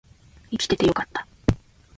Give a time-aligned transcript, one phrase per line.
[0.49, 1.27] 生きててよかった